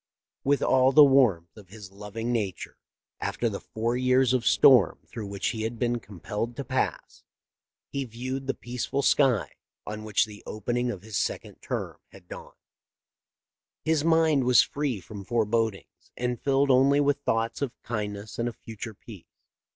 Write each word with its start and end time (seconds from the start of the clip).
With 0.43 0.63
all 0.63 0.91
the 0.91 1.03
warmth 1.03 1.55
of 1.55 1.67
his 1.67 1.91
loving 1.91 2.31
nature, 2.31 2.75
after 3.19 3.49
the 3.49 3.59
four 3.59 3.95
years 3.95 4.33
of 4.33 4.47
storm 4.47 4.97
through 5.05 5.27
which 5.27 5.49
he 5.49 5.61
had 5.61 5.77
been 5.77 5.99
com 5.99 6.19
pelled 6.19 6.55
to 6.55 6.63
pass, 6.65 7.23
he 7.87 8.03
viewed 8.05 8.47
the 8.47 8.55
peaceful 8.55 9.03
sky 9.03 9.57
on 9.85 10.03
which 10.03 10.25
the 10.25 10.41
opening 10.47 10.89
of 10.89 11.03
his 11.03 11.17
second 11.17 11.61
term 11.61 11.99
had 12.07 12.27
dawned. 12.27 12.57
His 13.85 14.03
mind 14.03 14.45
was 14.45 14.63
free 14.63 14.99
from 15.01 15.23
forebodings 15.23 16.09
and 16.17 16.41
filled 16.41 16.71
only 16.71 16.99
with 16.99 17.19
thoughts 17.21 17.61
of 17.61 17.79
kindness 17.83 18.39
and 18.39 18.49
of 18.49 18.55
future 18.55 18.95
peace." 18.95 19.27